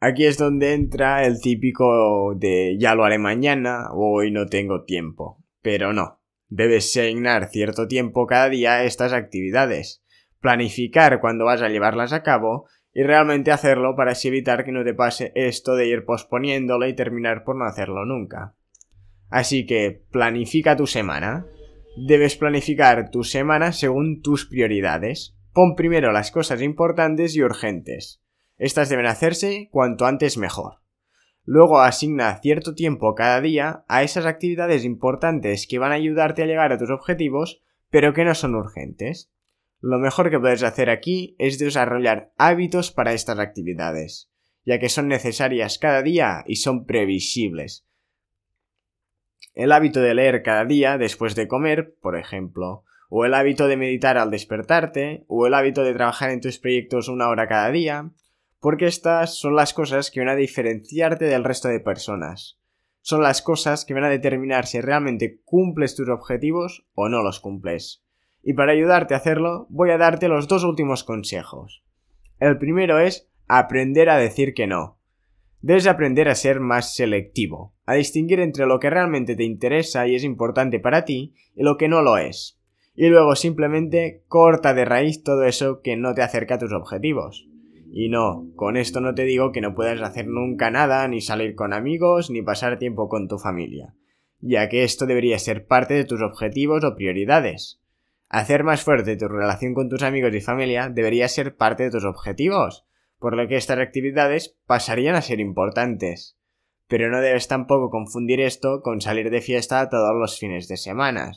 Aquí 0.00 0.24
es 0.24 0.38
donde 0.38 0.72
entra 0.72 1.26
el 1.26 1.42
típico 1.42 2.34
de 2.34 2.78
ya 2.80 2.94
lo 2.94 3.04
haré 3.04 3.18
mañana 3.18 3.88
o 3.92 4.20
hoy 4.20 4.30
no 4.30 4.46
tengo 4.46 4.84
tiempo. 4.84 5.44
Pero 5.60 5.92
no, 5.92 6.22
debes 6.48 6.96
asignar 6.96 7.50
cierto 7.50 7.88
tiempo 7.88 8.26
cada 8.26 8.48
día 8.48 8.76
a 8.76 8.84
estas 8.84 9.12
actividades, 9.12 10.02
planificar 10.40 11.20
cuándo 11.20 11.44
vas 11.44 11.60
a 11.60 11.68
llevarlas 11.68 12.14
a 12.14 12.22
cabo 12.22 12.68
y 12.94 13.02
realmente 13.02 13.50
hacerlo 13.50 13.96
para 13.96 14.12
así 14.12 14.28
evitar 14.28 14.64
que 14.64 14.72
no 14.72 14.84
te 14.84 14.94
pase 14.94 15.32
esto 15.34 15.74
de 15.74 15.86
ir 15.86 16.04
posponiéndolo 16.04 16.86
y 16.86 16.94
terminar 16.94 17.44
por 17.44 17.56
no 17.56 17.64
hacerlo 17.64 18.04
nunca. 18.04 18.54
Así 19.30 19.64
que 19.64 20.04
planifica 20.10 20.76
tu 20.76 20.86
semana. 20.86 21.46
Debes 21.96 22.36
planificar 22.36 23.10
tu 23.10 23.24
semana 23.24 23.72
según 23.72 24.20
tus 24.20 24.46
prioridades. 24.46 25.36
Pon 25.54 25.74
primero 25.74 26.12
las 26.12 26.30
cosas 26.30 26.60
importantes 26.60 27.34
y 27.34 27.42
urgentes. 27.42 28.22
Estas 28.58 28.90
deben 28.90 29.06
hacerse 29.06 29.68
cuanto 29.70 30.04
antes 30.04 30.36
mejor. 30.36 30.82
Luego 31.44 31.80
asigna 31.80 32.38
cierto 32.40 32.74
tiempo 32.74 33.14
cada 33.14 33.40
día 33.40 33.84
a 33.88 34.02
esas 34.02 34.26
actividades 34.26 34.84
importantes 34.84 35.66
que 35.66 35.78
van 35.78 35.92
a 35.92 35.96
ayudarte 35.96 36.42
a 36.42 36.46
llegar 36.46 36.72
a 36.72 36.78
tus 36.78 36.90
objetivos, 36.90 37.62
pero 37.90 38.12
que 38.12 38.24
no 38.24 38.34
son 38.34 38.54
urgentes. 38.54 39.31
Lo 39.82 39.98
mejor 39.98 40.30
que 40.30 40.38
puedes 40.38 40.62
hacer 40.62 40.90
aquí 40.90 41.34
es 41.40 41.58
desarrollar 41.58 42.32
hábitos 42.38 42.92
para 42.92 43.14
estas 43.14 43.40
actividades, 43.40 44.30
ya 44.64 44.78
que 44.78 44.88
son 44.88 45.08
necesarias 45.08 45.80
cada 45.80 46.02
día 46.02 46.44
y 46.46 46.56
son 46.56 46.86
previsibles. 46.86 47.84
El 49.54 49.72
hábito 49.72 50.00
de 50.00 50.14
leer 50.14 50.44
cada 50.44 50.64
día 50.64 50.98
después 50.98 51.34
de 51.34 51.48
comer, 51.48 51.96
por 52.00 52.16
ejemplo, 52.16 52.84
o 53.10 53.24
el 53.24 53.34
hábito 53.34 53.66
de 53.66 53.76
meditar 53.76 54.18
al 54.18 54.30
despertarte, 54.30 55.24
o 55.26 55.48
el 55.48 55.54
hábito 55.54 55.82
de 55.82 55.94
trabajar 55.94 56.30
en 56.30 56.40
tus 56.40 56.60
proyectos 56.60 57.08
una 57.08 57.28
hora 57.28 57.48
cada 57.48 57.72
día, 57.72 58.12
porque 58.60 58.86
estas 58.86 59.36
son 59.36 59.56
las 59.56 59.74
cosas 59.74 60.12
que 60.12 60.20
van 60.20 60.28
a 60.28 60.36
diferenciarte 60.36 61.24
del 61.24 61.42
resto 61.42 61.66
de 61.66 61.80
personas. 61.80 62.60
Son 63.00 63.20
las 63.20 63.42
cosas 63.42 63.84
que 63.84 63.94
van 63.94 64.04
a 64.04 64.10
determinar 64.10 64.64
si 64.66 64.80
realmente 64.80 65.40
cumples 65.44 65.96
tus 65.96 66.08
objetivos 66.08 66.86
o 66.94 67.08
no 67.08 67.24
los 67.24 67.40
cumples. 67.40 68.01
Y 68.42 68.54
para 68.54 68.72
ayudarte 68.72 69.14
a 69.14 69.18
hacerlo, 69.18 69.66
voy 69.70 69.90
a 69.90 69.98
darte 69.98 70.28
los 70.28 70.48
dos 70.48 70.64
últimos 70.64 71.04
consejos. 71.04 71.84
El 72.40 72.58
primero 72.58 72.98
es 72.98 73.28
aprender 73.46 74.10
a 74.10 74.16
decir 74.16 74.54
que 74.54 74.66
no. 74.66 74.98
Debes 75.60 75.86
aprender 75.86 76.28
a 76.28 76.34
ser 76.34 76.58
más 76.58 76.96
selectivo, 76.96 77.72
a 77.86 77.94
distinguir 77.94 78.40
entre 78.40 78.66
lo 78.66 78.80
que 78.80 78.90
realmente 78.90 79.36
te 79.36 79.44
interesa 79.44 80.08
y 80.08 80.16
es 80.16 80.24
importante 80.24 80.80
para 80.80 81.04
ti 81.04 81.34
y 81.54 81.62
lo 81.62 81.76
que 81.76 81.88
no 81.88 82.02
lo 82.02 82.16
es. 82.16 82.58
Y 82.94 83.08
luego 83.08 83.36
simplemente 83.36 84.24
corta 84.26 84.74
de 84.74 84.84
raíz 84.84 85.22
todo 85.22 85.44
eso 85.44 85.80
que 85.80 85.96
no 85.96 86.14
te 86.14 86.22
acerca 86.22 86.56
a 86.56 86.58
tus 86.58 86.72
objetivos. 86.72 87.48
Y 87.92 88.08
no, 88.08 88.48
con 88.56 88.76
esto 88.76 89.00
no 89.00 89.14
te 89.14 89.24
digo 89.24 89.52
que 89.52 89.60
no 89.60 89.74
puedas 89.74 90.00
hacer 90.00 90.26
nunca 90.26 90.70
nada, 90.70 91.06
ni 91.08 91.20
salir 91.20 91.54
con 91.54 91.74
amigos, 91.74 92.30
ni 92.30 92.40
pasar 92.40 92.78
tiempo 92.78 93.08
con 93.08 93.28
tu 93.28 93.38
familia, 93.38 93.94
ya 94.40 94.68
que 94.70 94.82
esto 94.82 95.04
debería 95.04 95.38
ser 95.38 95.66
parte 95.66 95.92
de 95.92 96.04
tus 96.04 96.22
objetivos 96.22 96.84
o 96.84 96.96
prioridades. 96.96 97.81
Hacer 98.32 98.64
más 98.64 98.82
fuerte 98.82 99.18
tu 99.18 99.28
relación 99.28 99.74
con 99.74 99.90
tus 99.90 100.02
amigos 100.02 100.34
y 100.34 100.40
familia 100.40 100.88
debería 100.88 101.28
ser 101.28 101.54
parte 101.54 101.82
de 101.82 101.90
tus 101.90 102.06
objetivos, 102.06 102.86
por 103.18 103.36
lo 103.36 103.46
que 103.46 103.56
estas 103.56 103.78
actividades 103.78 104.56
pasarían 104.64 105.16
a 105.16 105.20
ser 105.20 105.38
importantes. 105.38 106.38
Pero 106.88 107.10
no 107.10 107.20
debes 107.20 107.46
tampoco 107.46 107.90
confundir 107.90 108.40
esto 108.40 108.80
con 108.80 109.02
salir 109.02 109.28
de 109.28 109.42
fiesta 109.42 109.90
todos 109.90 110.14
los 110.18 110.38
fines 110.38 110.66
de 110.66 110.78
semana. 110.78 111.32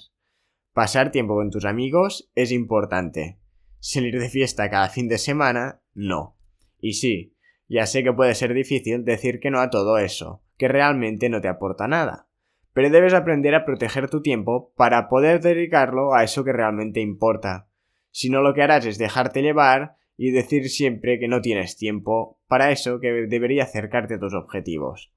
Pasar 0.71 1.11
tiempo 1.11 1.35
con 1.35 1.49
tus 1.49 1.65
amigos 1.65 2.31
es 2.33 2.53
importante. 2.53 3.39
Salir 3.81 4.17
de 4.17 4.29
fiesta 4.29 4.69
cada 4.69 4.87
fin 4.87 5.09
de 5.09 5.17
semana, 5.17 5.81
no. 5.93 6.37
Y 6.79 6.93
sí, 6.93 7.35
ya 7.67 7.87
sé 7.87 8.05
que 8.05 8.13
puede 8.13 8.35
ser 8.35 8.53
difícil 8.53 9.03
decir 9.03 9.41
que 9.41 9.51
no 9.51 9.59
a 9.59 9.69
todo 9.69 9.97
eso, 9.97 10.43
que 10.57 10.69
realmente 10.69 11.27
no 11.27 11.41
te 11.41 11.49
aporta 11.49 11.89
nada. 11.89 12.29
Pero 12.75 12.89
debes 12.89 13.13
aprender 13.13 13.55
a 13.55 13.63
proteger 13.63 14.09
tu 14.09 14.21
tiempo 14.21 14.73
para 14.75 15.07
poder 15.07 15.39
dedicarlo 15.39 16.13
a 16.13 16.25
eso 16.25 16.43
que 16.43 16.51
realmente 16.51 16.99
importa. 16.99 17.69
Si 18.11 18.29
no 18.29 18.41
lo 18.41 18.53
que 18.53 18.63
harás 18.63 18.85
es 18.85 18.97
dejarte 18.97 19.41
llevar 19.41 19.95
y 20.17 20.31
decir 20.31 20.67
siempre 20.67 21.17
que 21.17 21.29
no 21.29 21.39
tienes 21.39 21.77
tiempo 21.77 22.37
para 22.47 22.71
eso 22.71 22.99
que 22.99 23.13
debería 23.29 23.63
acercarte 23.63 24.15
a 24.15 24.19
tus 24.19 24.33
objetivos. 24.33 25.13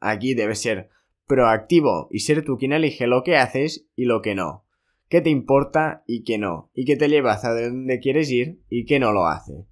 Aquí 0.00 0.34
debes 0.34 0.60
ser 0.60 0.90
proactivo 1.28 2.08
y 2.10 2.20
ser 2.20 2.44
tú 2.44 2.58
quien 2.58 2.72
elige 2.72 3.06
lo 3.06 3.22
que 3.22 3.36
haces 3.36 3.86
y 3.94 4.06
lo 4.06 4.20
que 4.20 4.34
no, 4.34 4.64
qué 5.08 5.20
te 5.20 5.30
importa 5.30 6.02
y 6.08 6.24
qué 6.24 6.38
no, 6.38 6.72
y 6.74 6.86
qué 6.86 6.96
te 6.96 7.08
lleva 7.08 7.34
hacia 7.34 7.50
donde 7.50 8.00
quieres 8.00 8.32
ir 8.32 8.58
y 8.68 8.84
qué 8.84 8.98
no 8.98 9.12
lo 9.12 9.28
hace. 9.28 9.64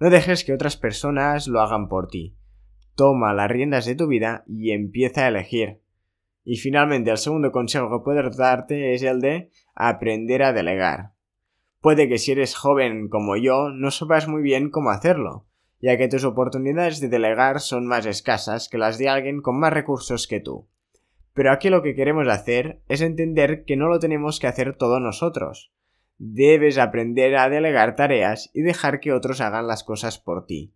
No 0.00 0.10
dejes 0.10 0.42
que 0.42 0.54
otras 0.54 0.76
personas 0.76 1.46
lo 1.46 1.60
hagan 1.60 1.88
por 1.88 2.08
ti. 2.08 2.34
Toma 2.96 3.32
las 3.32 3.48
riendas 3.48 3.86
de 3.86 3.94
tu 3.94 4.08
vida 4.08 4.42
y 4.48 4.72
empieza 4.72 5.24
a 5.24 5.28
elegir. 5.28 5.82
Y 6.44 6.56
finalmente 6.56 7.10
el 7.10 7.18
segundo 7.18 7.52
consejo 7.52 7.90
que 7.90 8.04
puedo 8.04 8.30
darte 8.30 8.94
es 8.94 9.02
el 9.02 9.20
de 9.20 9.50
aprender 9.74 10.42
a 10.42 10.52
delegar. 10.52 11.12
Puede 11.80 12.08
que 12.08 12.18
si 12.18 12.32
eres 12.32 12.54
joven 12.54 13.08
como 13.08 13.36
yo 13.36 13.70
no 13.70 13.90
sepas 13.90 14.28
muy 14.28 14.42
bien 14.42 14.70
cómo 14.70 14.90
hacerlo, 14.90 15.46
ya 15.80 15.96
que 15.96 16.08
tus 16.08 16.24
oportunidades 16.24 17.00
de 17.00 17.08
delegar 17.08 17.60
son 17.60 17.86
más 17.86 18.06
escasas 18.06 18.68
que 18.68 18.78
las 18.78 18.98
de 18.98 19.08
alguien 19.08 19.42
con 19.42 19.58
más 19.58 19.72
recursos 19.72 20.26
que 20.26 20.40
tú. 20.40 20.68
Pero 21.34 21.50
aquí 21.50 21.70
lo 21.70 21.82
que 21.82 21.94
queremos 21.94 22.28
hacer 22.28 22.82
es 22.88 23.00
entender 23.00 23.64
que 23.64 23.76
no 23.76 23.88
lo 23.88 23.98
tenemos 23.98 24.38
que 24.38 24.46
hacer 24.46 24.76
todo 24.76 25.00
nosotros, 25.00 25.72
debes 26.18 26.78
aprender 26.78 27.36
a 27.36 27.48
delegar 27.48 27.96
tareas 27.96 28.50
y 28.54 28.62
dejar 28.62 29.00
que 29.00 29.12
otros 29.12 29.40
hagan 29.40 29.66
las 29.66 29.82
cosas 29.82 30.18
por 30.18 30.46
ti. 30.46 30.72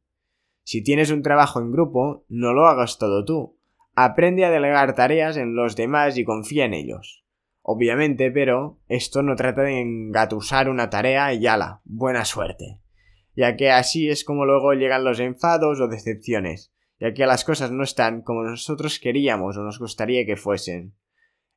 Si 0.65 0.83
tienes 0.83 1.13
un 1.13 1.23
trabajo 1.23 1.61
en 1.61 1.71
grupo, 1.71 2.25
no 2.29 2.53
lo 2.53 2.67
hagas 2.67 2.99
todo 2.99 3.25
tú. 3.25 3.56
Aprende 3.99 4.45
a 4.45 4.51
delegar 4.51 4.95
tareas 4.95 5.39
en 5.39 5.57
los 5.57 5.75
demás 5.75 6.19
y 6.19 6.25
confía 6.25 6.67
en 6.67 6.75
ellos. 6.75 7.25
Obviamente, 7.63 8.31
pero 8.31 8.79
esto 8.89 9.23
no 9.23 9.37
trata 9.37 9.63
de 9.63 9.81
engatusar 9.81 10.69
una 10.69 10.91
tarea 10.91 11.33
y 11.33 11.47
ala, 11.47 11.81
buena 11.85 12.27
suerte. 12.27 12.83
Ya 13.35 13.57
que 13.57 13.71
así 13.71 14.11
es 14.11 14.23
como 14.23 14.45
luego 14.45 14.75
llegan 14.75 15.03
los 15.03 15.19
enfados 15.19 15.81
o 15.81 15.89
decepciones, 15.89 16.75
ya 17.01 17.15
que 17.15 17.25
las 17.25 17.43
cosas 17.43 17.71
no 17.71 17.85
están 17.85 18.21
como 18.21 18.43
nosotros 18.43 19.01
queríamos 19.01 19.57
o 19.57 19.63
nos 19.63 19.79
gustaría 19.79 20.27
que 20.27 20.37
fuesen. 20.37 20.95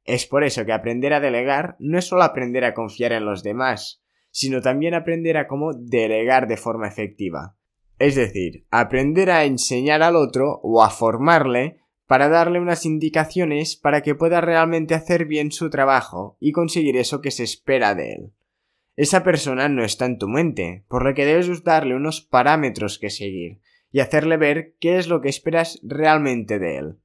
Es 0.06 0.26
por 0.26 0.46
eso 0.46 0.66
que 0.66 0.72
aprender 0.72 1.12
a 1.12 1.20
delegar 1.20 1.76
no 1.80 2.00
es 2.00 2.06
solo 2.06 2.24
aprender 2.24 2.64
a 2.64 2.74
confiar 2.74 3.12
en 3.12 3.26
los 3.26 3.44
demás, 3.44 4.02
sino 4.32 4.62
también 4.62 4.94
aprender 4.94 5.36
a 5.36 5.48
cómo 5.48 5.74
delegar 5.74 6.48
de 6.48 6.56
forma 6.56 6.88
efectiva. 6.88 7.58
Es 7.98 8.16
decir, 8.16 8.66
aprender 8.72 9.30
a 9.30 9.44
enseñar 9.44 10.04
al 10.04 10.16
otro 10.16 10.62
o 10.64 10.82
a 10.82 10.90
formarle 10.90 11.82
para 12.10 12.28
darle 12.28 12.60
unas 12.60 12.88
indicaciones 12.88 13.76
para 13.76 14.02
que 14.02 14.16
pueda 14.16 14.42
realmente 14.42 14.96
hacer 14.96 15.26
bien 15.26 15.52
su 15.52 15.70
trabajo 15.70 16.38
y 16.40 16.54
conseguir 16.54 16.98
eso 16.98 17.22
que 17.22 17.30
se 17.30 17.44
espera 17.44 17.94
de 17.94 18.14
él. 18.14 18.34
Esa 18.96 19.24
persona 19.24 19.70
no 19.70 19.84
está 19.84 20.08
en 20.08 20.18
tu 20.18 20.28
mente, 20.28 20.86
por 20.88 21.06
lo 21.06 21.14
que 21.14 21.28
debes 21.28 21.64
darle 21.64 21.94
unos 21.96 22.22
parámetros 22.22 22.98
que 22.98 23.12
seguir 23.12 23.60
y 23.92 24.00
hacerle 24.00 24.38
ver 24.38 24.76
qué 24.80 24.98
es 24.98 25.08
lo 25.08 25.22
que 25.22 25.30
esperas 25.30 25.80
realmente 25.84 26.58
de 26.58 26.78
él. 26.78 26.98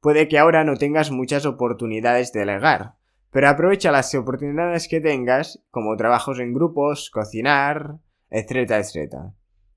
Puede 0.00 0.28
que 0.28 0.38
ahora 0.38 0.64
no 0.64 0.76
tengas 0.76 1.10
muchas 1.10 1.44
oportunidades 1.44 2.32
de 2.32 2.40
delegar, 2.40 2.94
pero 3.30 3.50
aprovecha 3.50 3.92
las 3.92 4.14
oportunidades 4.14 4.88
que 4.88 5.02
tengas, 5.02 5.62
como 5.70 5.94
trabajos 5.98 6.40
en 6.40 6.54
grupos, 6.54 7.10
cocinar, 7.10 7.98
etcétera, 8.30 8.78
etcétera. 8.78 9.34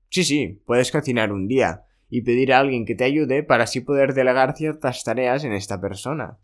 Sí, 0.08 0.24
sí, 0.24 0.62
puedes 0.64 0.90
cocinar 0.90 1.30
un 1.30 1.46
día, 1.46 1.84
y 2.14 2.20
pedir 2.20 2.52
a 2.52 2.58
alguien 2.58 2.84
que 2.84 2.94
te 2.94 3.04
ayude 3.04 3.42
para 3.42 3.64
así 3.64 3.80
poder 3.80 4.12
delegar 4.12 4.54
ciertas 4.54 5.02
tareas 5.02 5.44
en 5.44 5.54
esta 5.54 5.80
persona. 5.80 6.38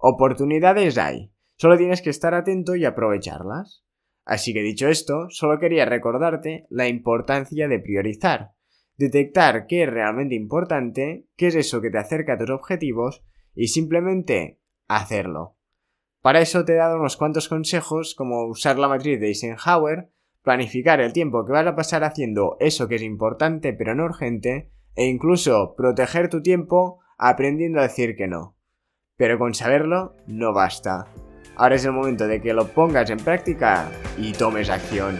Oportunidades 0.00 0.96
hay, 0.96 1.30
solo 1.56 1.76
tienes 1.76 2.00
que 2.00 2.08
estar 2.08 2.32
atento 2.32 2.74
y 2.74 2.86
aprovecharlas. 2.86 3.84
Así 4.24 4.54
que 4.54 4.62
dicho 4.62 4.88
esto, 4.88 5.26
solo 5.28 5.58
quería 5.58 5.84
recordarte 5.84 6.64
la 6.70 6.88
importancia 6.88 7.68
de 7.68 7.80
priorizar, 7.80 8.52
detectar 8.96 9.66
qué 9.66 9.82
es 9.82 9.90
realmente 9.90 10.34
importante, 10.34 11.26
qué 11.36 11.48
es 11.48 11.54
eso 11.54 11.82
que 11.82 11.90
te 11.90 11.98
acerca 11.98 12.32
a 12.32 12.38
tus 12.38 12.48
objetivos 12.48 13.22
y 13.54 13.66
simplemente 13.68 14.58
hacerlo. 14.88 15.58
Para 16.22 16.40
eso 16.40 16.64
te 16.64 16.72
he 16.72 16.76
dado 16.76 16.96
unos 16.96 17.18
cuantos 17.18 17.50
consejos 17.50 18.14
como 18.14 18.46
usar 18.46 18.78
la 18.78 18.88
matriz 18.88 19.20
de 19.20 19.26
Eisenhower, 19.26 20.08
planificar 20.42 21.02
el 21.02 21.12
tiempo 21.12 21.44
que 21.44 21.52
vas 21.52 21.66
a 21.66 21.76
pasar 21.76 22.04
haciendo 22.04 22.56
eso 22.58 22.88
que 22.88 22.94
es 22.94 23.02
importante 23.02 23.74
pero 23.74 23.94
no 23.94 24.04
urgente, 24.04 24.70
e 24.94 25.06
incluso 25.06 25.74
proteger 25.76 26.28
tu 26.28 26.42
tiempo 26.42 27.00
aprendiendo 27.18 27.80
a 27.80 27.84
decir 27.84 28.16
que 28.16 28.28
no. 28.28 28.56
Pero 29.16 29.38
con 29.38 29.54
saberlo 29.54 30.16
no 30.26 30.52
basta. 30.52 31.06
Ahora 31.56 31.76
es 31.76 31.84
el 31.84 31.92
momento 31.92 32.26
de 32.26 32.40
que 32.40 32.54
lo 32.54 32.68
pongas 32.68 33.10
en 33.10 33.18
práctica 33.18 33.90
y 34.16 34.32
tomes 34.32 34.70
acción. 34.70 35.18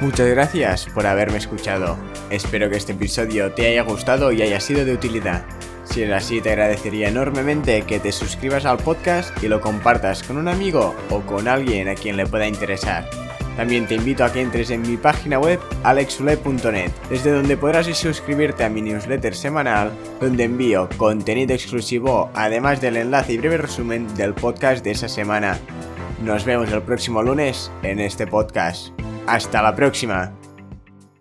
Muchas 0.00 0.28
gracias 0.28 0.86
por 0.86 1.06
haberme 1.06 1.38
escuchado. 1.38 1.96
Espero 2.30 2.70
que 2.70 2.76
este 2.76 2.92
episodio 2.92 3.52
te 3.52 3.66
haya 3.66 3.82
gustado 3.82 4.32
y 4.32 4.42
haya 4.42 4.60
sido 4.60 4.84
de 4.84 4.94
utilidad. 4.94 5.44
Si 5.84 6.02
es 6.02 6.12
así, 6.12 6.40
te 6.40 6.50
agradecería 6.50 7.08
enormemente 7.08 7.82
que 7.82 7.98
te 7.98 8.12
suscribas 8.12 8.64
al 8.64 8.78
podcast 8.78 9.42
y 9.42 9.48
lo 9.48 9.60
compartas 9.60 10.22
con 10.22 10.36
un 10.36 10.48
amigo 10.48 10.94
o 11.10 11.20
con 11.22 11.48
alguien 11.48 11.88
a 11.88 11.94
quien 11.94 12.16
le 12.16 12.26
pueda 12.26 12.46
interesar. 12.46 13.08
También 13.58 13.88
te 13.88 13.96
invito 13.96 14.24
a 14.24 14.32
que 14.32 14.40
entres 14.40 14.70
en 14.70 14.82
mi 14.82 14.96
página 14.96 15.40
web 15.40 15.58
alexule.net, 15.82 16.92
desde 17.10 17.32
donde 17.32 17.56
podrás 17.56 17.86
suscribirte 17.86 18.62
a 18.62 18.68
mi 18.68 18.80
newsletter 18.80 19.34
semanal, 19.34 19.90
donde 20.20 20.44
envío 20.44 20.88
contenido 20.96 21.54
exclusivo, 21.54 22.30
además 22.34 22.80
del 22.80 22.98
enlace 22.98 23.32
y 23.32 23.38
breve 23.38 23.56
resumen 23.56 24.14
del 24.14 24.32
podcast 24.32 24.84
de 24.84 24.92
esa 24.92 25.08
semana. 25.08 25.58
Nos 26.22 26.44
vemos 26.44 26.70
el 26.70 26.82
próximo 26.82 27.20
lunes 27.20 27.72
en 27.82 27.98
este 27.98 28.28
podcast. 28.28 28.92
Hasta 29.26 29.60
la 29.60 29.74
próxima. 29.74 30.37